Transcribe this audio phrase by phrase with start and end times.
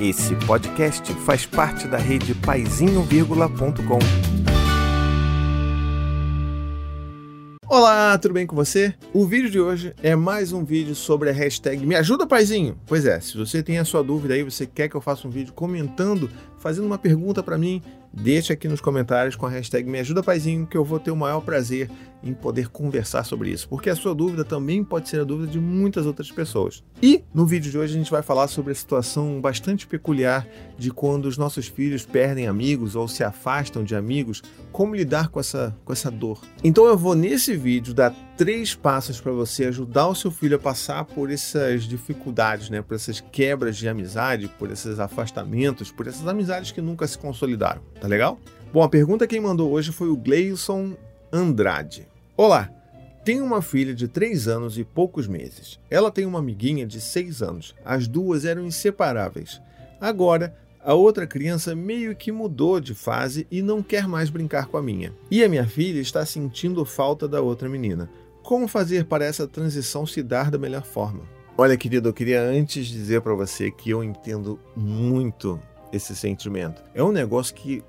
[0.00, 3.98] Esse podcast faz parte da rede Paizinho.com.
[7.70, 8.94] Olá, tudo bem com você?
[9.12, 12.78] O vídeo de hoje é mais um vídeo sobre a hashtag Me Ajuda Paizinho.
[12.86, 15.30] Pois é, se você tem a sua dúvida aí, você quer que eu faça um
[15.30, 17.82] vídeo comentando, fazendo uma pergunta para mim,
[18.12, 21.16] deixa aqui nos comentários com a hashtag Me Ajuda Paizinho, que eu vou ter o
[21.16, 21.90] maior prazer
[22.22, 25.60] em poder conversar sobre isso, porque a sua dúvida também pode ser a dúvida de
[25.60, 26.82] muitas outras pessoas.
[27.00, 30.90] E no vídeo de hoje a gente vai falar sobre a situação bastante peculiar de
[30.90, 35.76] quando os nossos filhos perdem amigos ou se afastam de amigos, como lidar com essa,
[35.84, 36.40] com essa dor.
[36.64, 40.60] Então eu vou nesse vídeo dar três passos para você ajudar o seu filho a
[40.60, 46.26] passar por essas dificuldades, né, por essas quebras de amizade, por esses afastamentos, por essas
[46.26, 47.82] amizades que nunca se consolidaram.
[48.00, 48.38] Tá legal?
[48.72, 50.96] Bom, a pergunta quem mandou hoje foi o Gleison
[51.32, 52.06] Andrade.
[52.36, 52.70] Olá,
[53.24, 55.80] tenho uma filha de 3 anos e poucos meses.
[55.90, 57.74] Ela tem uma amiguinha de 6 anos.
[57.84, 59.60] As duas eram inseparáveis.
[60.00, 64.76] Agora, a outra criança meio que mudou de fase e não quer mais brincar com
[64.76, 65.12] a minha.
[65.28, 68.08] E a minha filha está sentindo falta da outra menina.
[68.48, 71.20] Como fazer para essa transição se dar da melhor forma?
[71.54, 75.60] Olha, querido, eu queria antes dizer para você que eu entendo muito
[75.92, 76.82] esse sentimento.
[76.94, 77.84] É um negócio que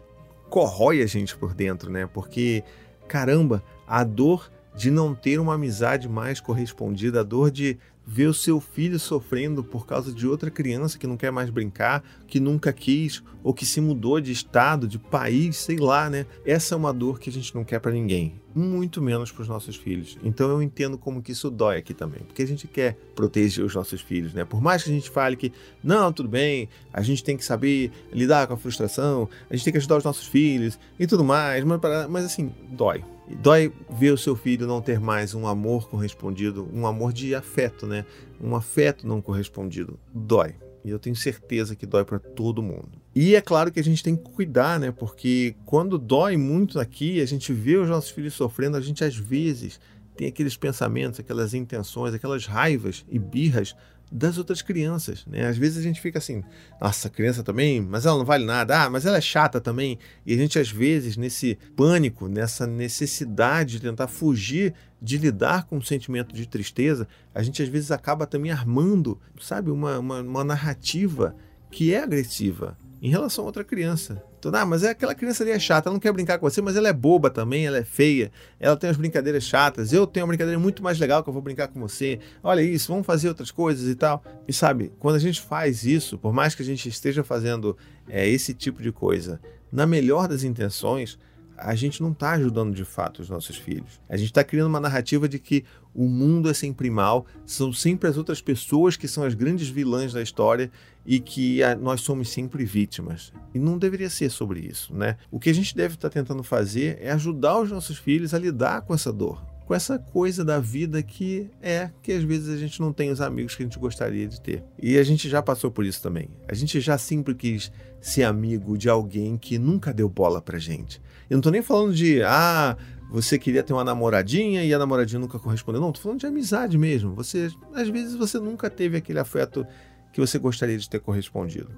[0.50, 2.10] corrói a gente por dentro, né?
[2.14, 2.62] Porque,
[3.08, 7.78] caramba, a dor de não ter uma amizade mais correspondida, a dor de
[8.12, 12.04] ver o seu filho sofrendo por causa de outra criança que não quer mais brincar,
[12.26, 16.26] que nunca quis ou que se mudou de estado, de país, sei lá, né?
[16.44, 19.48] Essa é uma dor que a gente não quer para ninguém, muito menos para os
[19.48, 20.18] nossos filhos.
[20.24, 23.76] Então eu entendo como que isso dói aqui também, porque a gente quer proteger os
[23.76, 24.44] nossos filhos, né?
[24.44, 27.92] Por mais que a gente fale que não, tudo bem, a gente tem que saber
[28.12, 31.64] lidar com a frustração, a gente tem que ajudar os nossos filhos e tudo mais,
[31.64, 33.04] mas, mas assim, dói.
[33.36, 37.86] Dói ver o seu filho não ter mais um amor correspondido, um amor de afeto,
[37.86, 38.06] né?
[38.42, 40.00] Um afeto não correspondido.
[40.14, 40.56] Dói.
[40.84, 42.90] E eu tenho certeza que dói para todo mundo.
[43.14, 44.92] E é claro que a gente tem que cuidar, né?
[44.92, 49.16] Porque quando dói muito aqui, a gente vê os nossos filhos sofrendo, a gente às
[49.16, 49.80] vezes
[50.16, 53.76] tem aqueles pensamentos, aquelas intenções, aquelas raivas e birras
[54.12, 55.46] das outras crianças, né?
[55.46, 56.44] Às vezes a gente fica assim,
[56.82, 60.00] nossa, criança também, mas ela não vale nada, ah, mas ela é chata também.
[60.26, 65.78] E a gente às vezes nesse pânico, nessa necessidade de tentar fugir de lidar com
[65.78, 70.44] o sentimento de tristeza, a gente às vezes acaba também armando, sabe, uma, uma, uma
[70.44, 71.36] narrativa
[71.72, 74.22] que é agressiva em relação a outra criança.
[74.38, 76.62] Então, ah, mas é aquela criança ali é chata, ela não quer brincar com você,
[76.62, 80.26] mas ela é boba também, ela é feia, ela tem umas brincadeiras chatas, eu tenho
[80.26, 82.20] uma brincadeira muito mais legal que eu vou brincar com você.
[82.42, 84.24] Olha isso, vamos fazer outras coisas e tal.
[84.48, 87.78] E sabe, quando a gente faz isso, por mais que a gente esteja fazendo
[88.08, 89.40] é, esse tipo de coisa,
[89.72, 91.18] na melhor das intenções,
[91.62, 94.00] a gente não está ajudando de fato os nossos filhos.
[94.08, 98.10] A gente está criando uma narrativa de que o mundo é sempre mal, são sempre
[98.10, 100.72] as outras pessoas que são as grandes vilãs da história
[101.06, 103.34] e que a, nós somos sempre vítimas.
[103.54, 105.18] E não deveria ser sobre isso, né?
[105.32, 108.40] O que a gente deve estar tá tentando fazer é ajudar os nossos filhos a
[108.40, 112.58] lidar com essa dor, com essa coisa da vida que é que às vezes a
[112.58, 114.64] gente não tem os amigos que a gente gostaria de ter.
[114.82, 116.28] E a gente já passou por isso também.
[116.48, 117.72] A gente já sempre quis
[118.02, 121.00] ser amigo de alguém que nunca deu bola pra gente.
[121.30, 122.76] Eu não tô nem falando de, ah,
[123.12, 125.80] você queria ter uma namoradinha e a namoradinha nunca correspondeu.
[125.80, 127.14] Não, tô falando de amizade mesmo.
[127.14, 129.68] Você, às vezes você nunca teve aquele afeto
[130.12, 131.70] que você gostaria de ter correspondido.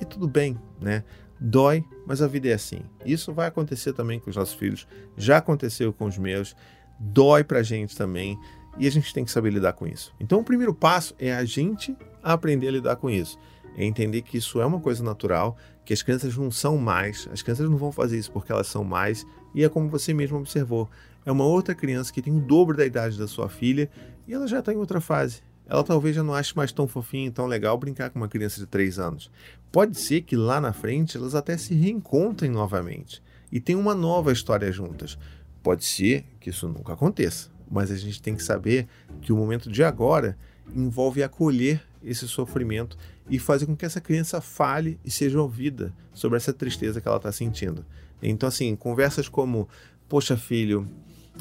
[0.00, 1.04] E tudo bem, né?
[1.38, 2.80] Dói, mas a vida é assim.
[3.04, 4.88] Isso vai acontecer também com os nossos filhos.
[5.14, 6.56] Já aconteceu com os meus.
[6.98, 8.38] Dói pra gente também.
[8.76, 10.12] E a gente tem que saber lidar com isso.
[10.18, 13.38] Então, o primeiro passo é a gente aprender a lidar com isso
[13.76, 17.42] é entender que isso é uma coisa natural, que as crianças não são mais, as
[17.42, 20.88] crianças não vão fazer isso porque elas são mais, e é como você mesmo observou,
[21.26, 23.90] é uma outra criança que tem o dobro da idade da sua filha
[24.26, 25.42] e ela já está em outra fase.
[25.66, 28.66] Ela talvez já não ache mais tão fofinho, tão legal brincar com uma criança de
[28.66, 29.30] 3 anos.
[29.72, 34.30] Pode ser que lá na frente elas até se reencontrem novamente e tenham uma nova
[34.30, 35.18] história juntas.
[35.64, 38.86] Pode ser que isso nunca aconteça, mas a gente tem que saber
[39.22, 40.36] que o momento de agora
[40.76, 42.98] envolve acolher esse sofrimento
[43.30, 47.16] e fazer com que essa criança fale e seja ouvida sobre essa tristeza que ela
[47.16, 47.82] está sentindo.
[48.22, 49.66] Então, assim, conversas como:
[50.06, 50.86] Poxa, filho,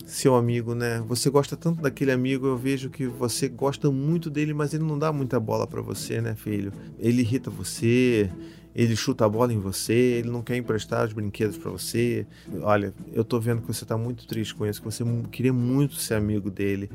[0.05, 1.03] seu amigo, né?
[1.05, 4.97] Você gosta tanto daquele amigo, eu vejo que você gosta muito dele, mas ele não
[4.97, 6.71] dá muita bola para você, né, filho?
[6.97, 8.31] Ele irrita você,
[8.75, 12.25] ele chuta a bola em você, ele não quer emprestar os brinquedos para você.
[12.61, 15.95] Olha, eu tô vendo que você tá muito triste com isso, que você queria muito
[15.95, 16.89] ser amigo dele.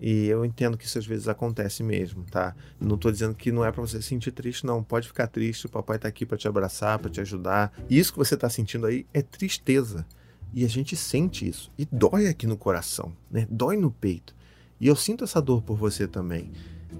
[0.00, 2.54] E eu entendo que isso às vezes acontece mesmo, tá?
[2.78, 4.82] Não estou dizendo que não é para você se sentir triste, não.
[4.82, 7.72] Pode ficar triste, o papai está aqui para te abraçar, para te ajudar.
[7.88, 10.06] E isso que você está sentindo aí é tristeza.
[10.52, 11.72] E a gente sente isso.
[11.78, 13.46] E dói aqui no coração, né?
[13.50, 14.34] Dói no peito.
[14.78, 16.52] E eu sinto essa dor por você também.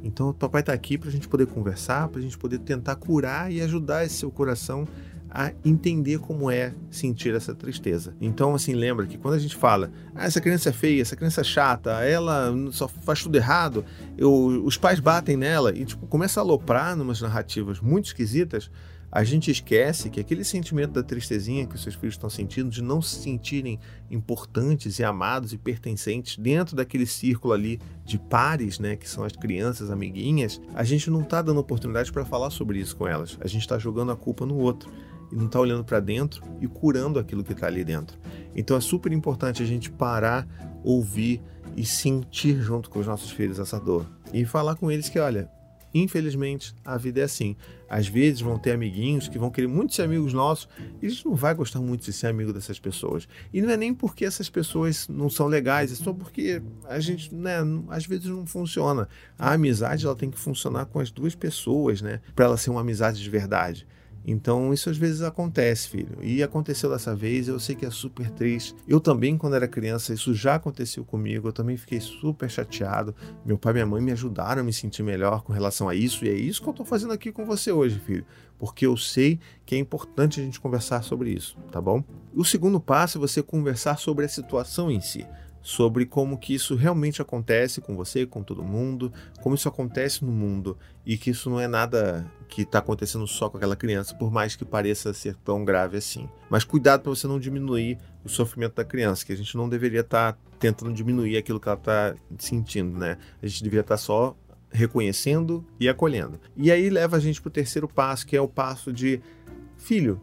[0.07, 2.97] Então o papai está aqui para a gente poder conversar, para a gente poder tentar
[2.97, 4.87] curar e ajudar esse seu coração
[5.29, 8.15] a entender como é sentir essa tristeza.
[8.21, 11.43] Então, assim, lembra que quando a gente fala, ah, essa criança é feia, essa criança
[11.43, 13.85] é chata, ela só faz tudo errado,
[14.17, 14.33] eu,
[14.65, 18.71] os pais batem nela e, tipo, começa a aloprar numas narrativas muito esquisitas,
[19.17, 22.83] a gente esquece que aquele sentimento da tristezinha que os seus filhos estão sentindo, de
[22.83, 23.81] não se sentirem
[24.11, 29.33] importantes e amados e pertencentes dentro daquele círculo ali de pares, né, que são as
[29.33, 33.39] crianças, amiguinhas, a gente não está dando oportunidade para falar sobre isso com elas.
[33.41, 34.93] A gente está jogando a culpa no outro
[35.33, 38.19] e não está olhando para dentro e curando aquilo que está ali dentro.
[38.55, 40.47] Então é super importante a gente parar,
[40.85, 41.41] ouvir
[41.75, 45.49] e sentir junto com os nossos filhos essa dor e falar com eles que, olha,
[46.03, 47.57] infelizmente a vida é assim.
[47.89, 50.69] Às vezes vão ter amiguinhos que vão querer muito ser amigos nossos
[51.01, 53.29] e a gente não vai gostar muito de ser amigo dessas pessoas.
[53.53, 57.33] E não é nem porque essas pessoas não são legais, é só porque a gente,
[57.35, 57.59] né,
[57.89, 59.09] às vezes não funciona.
[59.39, 62.81] A amizade ela tem que funcionar com as duas pessoas, né, para ela ser uma
[62.81, 63.87] amizade de verdade.
[64.29, 66.19] Então, isso às vezes acontece, filho.
[66.21, 68.75] E aconteceu dessa vez, eu sei que é super triste.
[68.89, 71.47] Eu também, quando era criança, isso já aconteceu comigo.
[71.47, 73.15] Eu também fiquei super chateado.
[73.45, 76.25] Meu pai e minha mãe me ajudaram a me sentir melhor com relação a isso.
[76.25, 78.27] E é isso que eu tô fazendo aqui com você hoje, filho.
[78.59, 82.03] Porque eu sei que é importante a gente conversar sobre isso, tá bom?
[82.35, 85.25] O segundo passo é você conversar sobre a situação em si
[85.67, 89.13] sobre como que isso realmente acontece com você, com todo mundo,
[89.43, 93.49] como isso acontece no mundo e que isso não é nada que está acontecendo só
[93.49, 96.29] com aquela criança, por mais que pareça ser tão grave assim.
[96.49, 100.01] Mas cuidado para você não diminuir o sofrimento da criança, que a gente não deveria
[100.01, 103.19] estar tá tentando diminuir aquilo que ela está sentindo, né?
[103.43, 104.37] A gente deveria estar tá só
[104.71, 106.41] reconhecendo e acolhendo.
[106.57, 109.21] E aí leva a gente para o terceiro passo, que é o passo de
[109.77, 110.21] filho.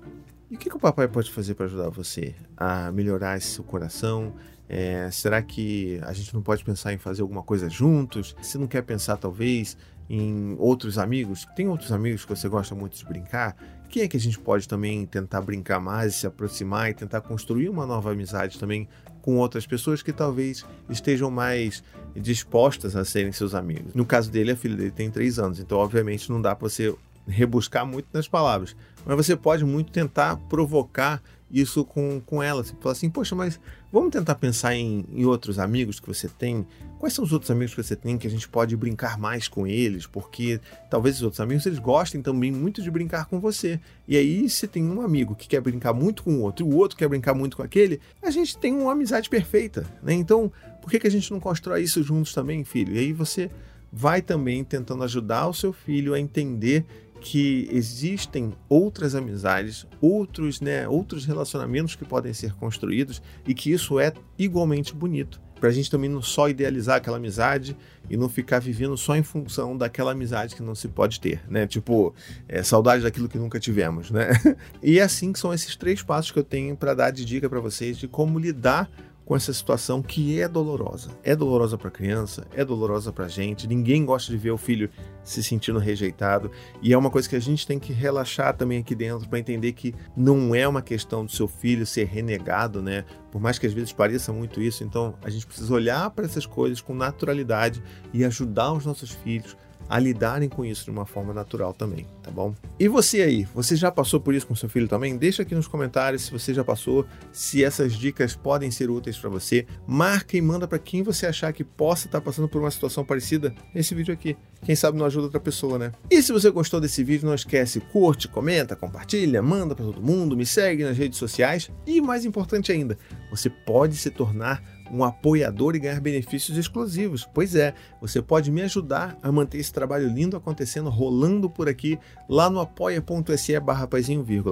[0.49, 3.63] E o que, que o papai pode fazer para ajudar você a melhorar esse seu
[3.63, 4.33] coração,
[4.69, 8.35] é, será que a gente não pode pensar em fazer alguma coisa juntos?
[8.41, 9.77] Se não quer pensar, talvez,
[10.09, 13.55] em outros amigos, tem outros amigos que você gosta muito de brincar?
[13.89, 17.69] Quem é que a gente pode também tentar brincar mais, se aproximar e tentar construir
[17.69, 18.87] uma nova amizade também
[19.21, 21.83] com outras pessoas que talvez estejam mais
[22.15, 23.93] dispostas a serem seus amigos?
[23.93, 26.93] No caso dele, a filha dele tem três anos, então obviamente não dá para você
[27.27, 28.75] rebuscar muito nas palavras,
[29.05, 31.21] mas você pode muito tentar provocar
[31.53, 32.63] isso com, com ela.
[32.63, 33.59] Você fala assim, poxa, mas
[33.91, 36.65] vamos tentar pensar em, em outros amigos que você tem.
[36.97, 39.67] Quais são os outros amigos que você tem que a gente pode brincar mais com
[39.67, 40.07] eles?
[40.07, 40.59] Porque
[40.89, 43.79] talvez os outros amigos eles gostem também muito de brincar com você.
[44.07, 46.75] E aí, se tem um amigo que quer brincar muito com o outro e o
[46.75, 49.85] outro quer brincar muito com aquele, a gente tem uma amizade perfeita.
[50.01, 50.13] Né?
[50.13, 52.95] Então, por que, que a gente não constrói isso juntos também, filho?
[52.95, 53.51] E aí você
[53.91, 56.83] vai também tentando ajudar o seu filho a entender
[57.23, 63.97] que existem outras amizades, outros, né, outros relacionamentos que podem ser construídos e que isso
[63.97, 65.41] é igualmente bonito.
[65.57, 67.77] Para a gente também não só idealizar aquela amizade
[68.09, 71.65] e não ficar vivendo só em função daquela amizade que não se pode ter, né?
[71.65, 72.13] Tipo,
[72.49, 74.27] é, saudade daquilo que nunca tivemos, né?
[74.83, 77.49] E é assim que são esses três passos que eu tenho para dar de dica
[77.49, 78.91] para vocês de como lidar
[79.25, 81.09] com essa situação que é dolorosa.
[81.23, 83.67] É dolorosa para a criança, é dolorosa para a gente.
[83.67, 84.89] Ninguém gosta de ver o filho
[85.23, 88.93] se sentindo rejeitado e é uma coisa que a gente tem que relaxar também aqui
[88.93, 93.05] dentro para entender que não é uma questão do seu filho ser renegado, né?
[93.31, 96.45] Por mais que às vezes pareça muito isso, então a gente precisa olhar para essas
[96.45, 97.81] coisas com naturalidade
[98.13, 99.55] e ajudar os nossos filhos
[99.89, 102.55] a lidarem com isso de uma forma natural também, tá bom?
[102.79, 105.17] E você aí, você já passou por isso com seu filho também?
[105.17, 109.29] Deixa aqui nos comentários se você já passou, se essas dicas podem ser úteis para
[109.29, 109.65] você.
[109.87, 113.03] Marca e manda para quem você achar que possa estar tá passando por uma situação
[113.03, 114.35] parecida esse vídeo aqui.
[114.63, 115.91] Quem sabe não ajuda outra pessoa, né?
[116.09, 120.37] E se você gostou desse vídeo, não esquece, curte, comenta, compartilha, manda para todo mundo,
[120.37, 122.97] me segue nas redes sociais e mais importante ainda,
[123.29, 124.63] você pode se tornar
[124.93, 127.27] um apoiador e ganhar benefícios exclusivos.
[127.33, 131.97] Pois é, você pode me ajudar a manter esse trabalho lindo acontecendo, rolando por aqui,
[132.29, 133.89] lá no apoia.se barra.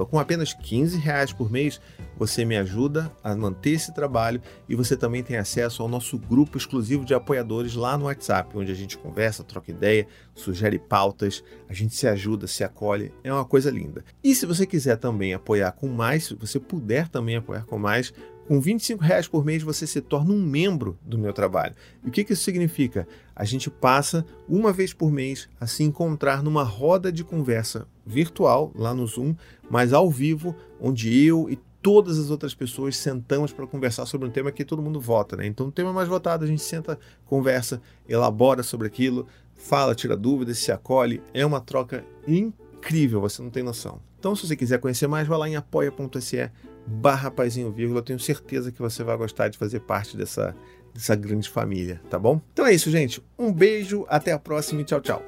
[0.09, 1.79] Com apenas 15 reais por mês,
[2.17, 6.57] você me ajuda a manter esse trabalho e você também tem acesso ao nosso grupo
[6.57, 11.73] exclusivo de apoiadores lá no WhatsApp, onde a gente conversa, troca ideia, sugere pautas, a
[11.73, 14.03] gente se ajuda, se acolhe, é uma coisa linda.
[14.23, 18.13] E se você quiser também apoiar com mais, se você puder também apoiar com mais,
[18.51, 21.73] com 25 reais por mês você se torna um membro do meu trabalho.
[22.03, 23.07] E o que, que isso significa?
[23.33, 28.69] A gente passa uma vez por mês a se encontrar numa roda de conversa virtual
[28.75, 29.35] lá no Zoom,
[29.69, 34.31] mas ao vivo, onde eu e todas as outras pessoas sentamos para conversar sobre um
[34.31, 35.47] tema que todo mundo vota, né?
[35.47, 40.57] Então, o tema mais votado, a gente senta, conversa, elabora sobre aquilo, fala, tira dúvidas,
[40.57, 41.23] se acolhe.
[41.33, 44.01] É uma troca incrível, você não tem noção.
[44.21, 46.51] Então, se você quiser conhecer mais, vá lá em apoia.se
[46.85, 47.33] barra.
[47.75, 50.55] Eu tenho certeza que você vai gostar de fazer parte dessa,
[50.93, 52.39] dessa grande família, tá bom?
[52.53, 53.19] Então é isso, gente.
[53.37, 55.23] Um beijo, até a próxima e tchau, tchau.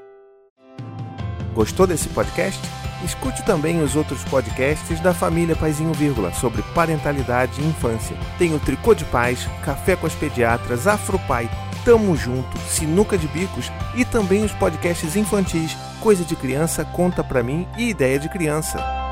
[1.55, 2.61] Gostou desse podcast?
[3.03, 8.15] Escute também os outros podcasts da família Paizinho Vírgula sobre parentalidade e infância.
[8.37, 11.49] Tem o Tricô de Paz, Café com as Pediatras, Afropai,
[11.85, 17.43] Tamo Junto, Sinuca de Bicos e também os podcasts infantis Coisa de Criança, Conta Pra
[17.43, 19.02] Mim e Ideia de Criança.